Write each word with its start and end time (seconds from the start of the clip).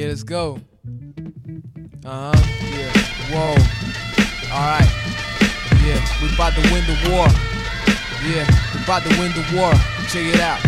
Yeah, 0.00 0.06
let's 0.06 0.22
go. 0.22 0.58
Uh 2.06 2.32
huh. 2.32 2.40
Yeah. 2.72 2.88
Whoa. 3.28 3.52
Alright. 4.48 4.88
Yeah, 5.84 6.00
we 6.22 6.32
about 6.32 6.54
to 6.54 6.62
win 6.72 6.86
the 6.88 6.96
war. 7.12 7.28
Yeah, 8.24 8.48
we 8.72 8.82
about 8.82 9.02
to 9.02 9.10
win 9.20 9.30
the 9.36 9.44
war. 9.52 9.74
Check 10.08 10.24
it 10.24 10.40
out. 10.40 10.58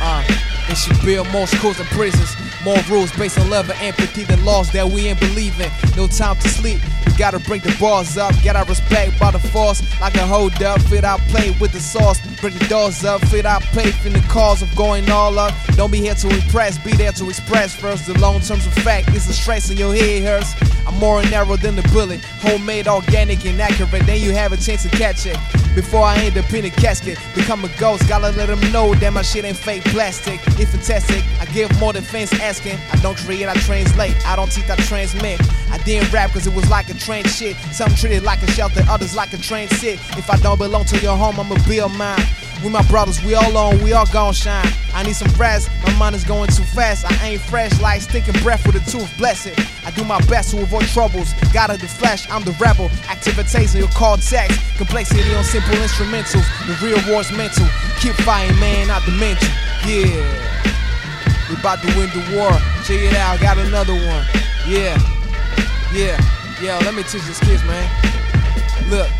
Uh, 0.00 0.24
it 0.68 0.76
should 0.76 1.00
build 1.04 1.28
more 1.30 1.46
schools 1.46 1.78
and 1.80 1.88
prisons. 1.88 2.36
More 2.64 2.78
rules 2.88 3.10
based 3.12 3.38
on 3.38 3.50
love 3.50 3.68
and 3.70 3.80
empathy 3.80 4.24
than 4.24 4.44
laws 4.44 4.70
that 4.72 4.86
we 4.86 5.08
ain't 5.08 5.18
believing. 5.18 5.70
No 5.96 6.06
time 6.06 6.36
to 6.36 6.48
sleep. 6.48 6.80
We 7.06 7.12
gotta 7.18 7.40
bring 7.40 7.60
the 7.60 7.76
bars 7.80 8.16
up. 8.16 8.34
Get 8.42 8.56
our 8.56 8.64
respect 8.64 9.18
by 9.18 9.30
the 9.32 9.38
force. 9.38 9.82
Like 10.00 10.14
a 10.14 10.26
hold 10.26 10.62
up. 10.62 10.80
Fit 10.82 11.04
our 11.04 11.18
play 11.28 11.50
with 11.60 11.72
the 11.72 11.80
sauce. 11.80 12.20
Bring 12.40 12.56
the 12.56 12.64
doors 12.66 13.04
up. 13.04 13.20
Fit 13.26 13.46
our 13.46 13.60
faith 13.60 14.06
in 14.06 14.12
the 14.12 14.24
cause 14.28 14.62
of 14.62 14.74
going 14.76 15.10
all 15.10 15.38
up. 15.38 15.52
Don't 15.76 15.90
be 15.90 15.98
here 15.98 16.14
to 16.14 16.28
impress. 16.28 16.78
Be 16.78 16.92
there 16.92 17.12
to 17.12 17.28
express 17.28 17.74
first. 17.74 18.06
The 18.06 18.18
long 18.18 18.40
terms 18.40 18.66
of 18.66 18.72
fact 18.74 19.08
is 19.10 19.28
a 19.28 19.32
stress 19.32 19.70
in 19.70 19.76
your 19.76 19.94
head 19.94 20.22
hurts. 20.22 20.54
I'm 20.86 20.98
more 20.98 21.22
narrow 21.22 21.56
than 21.56 21.76
the 21.76 21.82
bullet. 21.92 22.20
Homemade, 22.40 22.88
organic, 22.88 23.44
and 23.44 23.60
accurate. 23.60 24.06
Then 24.06 24.20
you 24.20 24.32
have 24.32 24.52
a 24.52 24.56
chance 24.56 24.82
to 24.84 24.88
catch 24.88 25.26
it. 25.26 25.36
Before 25.74 26.02
I 26.02 26.18
end 26.18 26.36
up 26.36 26.52
in 26.52 26.66
a 26.66 26.70
casket, 26.70 27.18
become 27.34 27.64
a 27.64 27.68
ghost. 27.78 28.06
Gotta 28.08 28.30
let 28.36 28.48
them 28.48 28.60
know 28.72 28.94
that 28.94 29.12
my 29.12 29.22
shit 29.22 29.44
ain't 29.44 29.56
fake 29.56 29.84
plastic. 29.84 30.40
Fantastic. 30.68 31.24
I 31.40 31.46
give 31.46 31.68
more 31.80 31.92
than 31.92 32.02
fans 32.02 32.32
asking. 32.34 32.78
I 32.92 32.96
don't 32.96 33.16
create, 33.16 33.48
I 33.48 33.54
translate. 33.54 34.14
I 34.26 34.36
don't 34.36 34.50
teach, 34.50 34.68
I 34.68 34.76
transmit. 34.76 35.40
I 35.70 35.78
didn't 35.78 36.12
rap 36.12 36.30
cause 36.30 36.46
it 36.46 36.54
was 36.54 36.68
like 36.70 36.88
a 36.90 36.94
train 36.94 37.24
shit. 37.24 37.56
Some 37.72 37.94
treated 37.94 38.22
like 38.22 38.42
a 38.42 38.50
shelter, 38.50 38.82
others 38.88 39.14
like 39.14 39.32
a 39.32 39.38
train 39.38 39.68
sit. 39.68 39.98
If 40.18 40.30
I 40.30 40.36
don't 40.38 40.58
belong 40.58 40.84
to 40.86 40.98
your 40.98 41.16
home, 41.16 41.38
I'ma 41.38 41.56
build 41.66 41.92
mine. 41.92 42.24
We 42.62 42.70
my 42.70 42.82
brothers, 42.86 43.20
we 43.24 43.34
all 43.34 43.56
on, 43.56 43.82
we 43.82 43.92
all 43.92 44.06
gon' 44.06 44.32
shine. 44.32 44.64
I 44.94 45.02
need 45.02 45.16
some 45.16 45.32
rest, 45.32 45.68
my 45.84 45.92
mind 45.94 46.14
is 46.14 46.22
going 46.22 46.48
too 46.48 46.62
fast. 46.62 47.04
I 47.04 47.30
ain't 47.30 47.40
fresh 47.40 47.80
like 47.80 48.02
stinking 48.02 48.40
breath 48.42 48.64
with 48.64 48.76
a 48.76 48.90
tooth, 48.90 49.10
bless 49.18 49.46
it. 49.46 49.58
I 49.84 49.90
do 49.90 50.04
my 50.04 50.20
best 50.26 50.52
to 50.52 50.62
avoid 50.62 50.84
troubles. 50.84 51.32
Of 51.32 51.80
the 51.80 51.86
flesh, 51.86 52.28
I'm 52.30 52.44
the 52.44 52.52
rebel. 52.60 52.90
Activities 53.08 53.74
in 53.74 53.80
your 53.80 53.90
cortex. 53.90 54.58
Complexity 54.76 55.34
on 55.34 55.44
simple 55.44 55.74
instrumentals. 55.74 56.46
The 56.66 56.86
real 56.86 56.98
war's 57.12 57.30
mental. 57.32 57.66
Keep 58.00 58.14
fighting, 58.26 58.58
man, 58.58 58.88
not 58.88 59.04
the 59.04 59.12
mental. 59.12 59.48
Yeah. 59.86 60.51
We 61.52 61.58
about 61.58 61.82
to 61.82 61.88
win 61.98 62.08
the 62.16 62.24
war. 62.34 62.50
Check 62.84 63.02
it 63.02 63.14
out, 63.14 63.38
got 63.38 63.58
another 63.58 63.92
one. 63.92 64.24
Yeah. 64.66 64.96
Yeah. 65.92 66.18
Yo, 66.62 66.78
let 66.80 66.94
me 66.94 67.02
teach 67.02 67.24
these 67.24 67.40
kids, 67.40 67.62
man. 67.64 67.84
Look. 68.88 69.10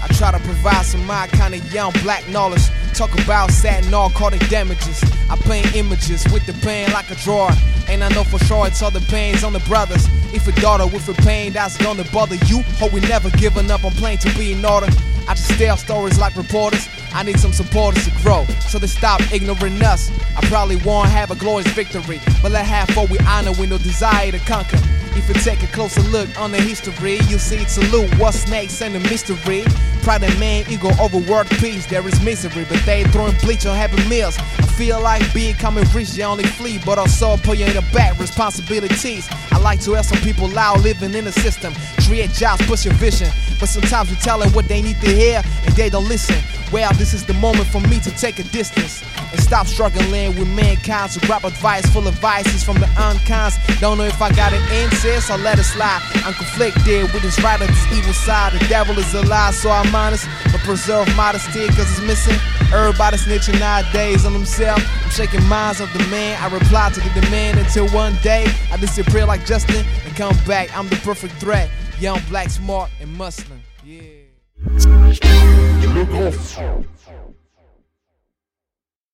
I 0.00 0.06
try 0.14 0.30
to 0.30 0.38
provide 0.38 0.86
some 0.86 1.04
my 1.04 1.26
kind 1.28 1.52
of 1.52 1.74
young 1.74 1.90
black 2.04 2.28
knowledge. 2.28 2.62
Talk 2.92 3.12
about 3.24 3.50
sad 3.50 3.90
narcotic 3.90 4.46
damages. 4.48 5.02
I 5.28 5.34
paint 5.34 5.74
images 5.74 6.24
with 6.32 6.46
the 6.46 6.52
pen 6.64 6.92
like 6.92 7.10
a 7.10 7.16
drawer. 7.16 7.50
And 7.88 8.04
I 8.04 8.08
know 8.10 8.22
for 8.22 8.38
sure 8.44 8.68
it's 8.68 8.80
all 8.80 8.92
the 8.92 9.00
pains 9.10 9.42
on 9.42 9.52
the 9.52 9.60
brothers. 9.60 10.06
If 10.32 10.46
a 10.46 10.52
daughter 10.60 10.86
with 10.86 11.08
a 11.08 11.14
pain 11.22 11.54
that's 11.54 11.76
gonna 11.78 12.04
bother 12.12 12.36
you, 12.46 12.62
hope 12.78 12.92
we 12.92 13.00
never 13.00 13.30
giving 13.30 13.68
up 13.68 13.82
on 13.84 13.90
playing 13.92 14.18
to 14.18 14.32
be 14.38 14.52
in 14.52 14.64
order. 14.64 14.86
I 15.26 15.34
just 15.34 15.50
tell 15.58 15.76
stories 15.76 16.20
like 16.20 16.36
reporters. 16.36 16.86
I 17.14 17.22
need 17.22 17.38
some 17.38 17.52
supporters 17.52 18.04
to 18.06 18.10
grow, 18.22 18.44
so 18.68 18.80
they 18.80 18.88
stop 18.88 19.20
ignoring 19.32 19.80
us. 19.82 20.10
I 20.36 20.44
probably 20.48 20.76
won't 20.76 21.08
have 21.08 21.30
a 21.30 21.36
glorious 21.36 21.70
victory, 21.72 22.20
but 22.42 22.50
let 22.50 22.66
have 22.66 22.94
what 22.96 23.08
we 23.08 23.18
honor 23.20 23.52
with 23.52 23.70
no 23.70 23.78
desire 23.78 24.32
to 24.32 24.38
conquer. 24.40 24.80
If 25.16 25.28
you 25.28 25.34
take 25.34 25.62
a 25.62 25.68
closer 25.68 26.02
look 26.02 26.28
on 26.40 26.50
the 26.50 26.60
history, 26.60 27.18
you'll 27.28 27.38
see 27.38 27.58
it's 27.58 27.78
a 27.78 27.82
loop. 27.92 28.12
What's 28.18 28.48
next 28.48 28.82
and 28.82 28.96
the 28.96 29.00
mystery? 29.00 29.62
Pride 30.02 30.24
and 30.24 30.40
man, 30.40 30.64
ego 30.68 30.90
over 31.00 31.18
world 31.18 31.48
peace. 31.50 31.86
There 31.86 32.06
is 32.06 32.20
misery, 32.20 32.66
but 32.68 32.82
they 32.84 33.04
throwing 33.04 33.36
bleach 33.38 33.64
on 33.64 33.76
happy 33.76 34.06
meals. 34.08 34.36
Feel 34.76 35.00
like 35.00 35.22
becoming 35.32 35.84
rich, 35.94 36.10
they 36.14 36.24
only 36.24 36.42
flee, 36.42 36.80
but 36.84 36.98
I 36.98 37.02
also 37.02 37.36
put 37.36 37.58
you 37.58 37.66
in 37.66 37.74
the 37.74 37.84
back 37.92 38.18
responsibilities. 38.18 39.28
I 39.52 39.58
like 39.58 39.80
to 39.82 39.92
help 39.92 40.04
some 40.04 40.18
people 40.18 40.50
out 40.58 40.80
living 40.80 41.14
in 41.14 41.26
the 41.26 41.32
system, 41.32 41.72
create 42.08 42.30
jobs, 42.30 42.66
push 42.66 42.84
your 42.84 42.94
vision. 42.94 43.28
But 43.60 43.68
sometimes 43.68 44.10
we 44.10 44.16
tell 44.16 44.40
them 44.40 44.52
what 44.52 44.66
they 44.66 44.82
need 44.82 45.00
to 45.00 45.06
hear, 45.06 45.42
and 45.64 45.74
they 45.76 45.90
don't 45.90 46.08
listen. 46.08 46.36
Well, 46.72 46.92
this 46.94 47.14
is 47.14 47.24
the 47.24 47.34
moment 47.34 47.68
for 47.68 47.80
me 47.82 48.00
to 48.00 48.10
take 48.18 48.40
a 48.40 48.42
distance 48.42 49.04
and 49.30 49.40
stop 49.40 49.68
struggling 49.68 50.34
with 50.36 50.48
mankind. 50.48 51.12
To 51.12 51.20
grab 51.20 51.44
advice 51.44 51.86
full 51.92 52.08
of 52.08 52.14
vices 52.14 52.64
from 52.64 52.80
the 52.80 52.88
uncons. 52.98 53.54
Don't 53.78 53.96
know 53.96 54.04
if 54.04 54.20
I 54.20 54.32
got 54.32 54.52
an 54.52 54.62
answer, 54.72 55.20
so 55.20 55.36
let 55.36 55.60
it 55.60 55.64
slide. 55.64 56.02
I'm 56.26 56.34
conflicted 56.34 57.12
with 57.12 57.22
this 57.22 57.40
right 57.44 57.60
of 57.60 57.68
this 57.68 57.92
evil 57.96 58.12
side. 58.12 58.52
The 58.54 58.66
devil 58.66 58.98
is 58.98 59.14
alive, 59.14 59.54
so 59.54 59.70
I'm 59.70 59.94
honest, 59.94 60.26
but 60.50 60.60
preserve 60.62 61.06
modesty 61.14 61.68
cause 61.68 61.90
it's 61.92 62.00
missing. 62.00 62.40
Everybody 62.72 63.16
snitching 63.16 63.58
nowadays 63.58 64.24
on 64.24 64.32
themselves. 64.32 64.84
I'm 65.04 65.10
shaking 65.10 65.44
minds 65.44 65.80
of 65.80 65.92
the 65.92 66.00
man. 66.10 66.40
I 66.40 66.52
reply 66.52 66.90
to 66.90 67.00
the 67.00 67.20
demand 67.20 67.58
until 67.58 67.88
one 67.88 68.16
day 68.22 68.46
I 68.70 68.76
disappear 68.76 69.26
like 69.26 69.44
Justin 69.46 69.84
and 70.04 70.16
come 70.16 70.36
back. 70.46 70.76
I'm 70.76 70.88
the 70.88 70.96
perfect 70.96 71.34
threat. 71.34 71.70
Young, 72.00 72.20
black, 72.28 72.50
smart, 72.50 72.90
and 73.00 73.12
Muslim. 73.16 73.60
Yeah. 73.84 74.24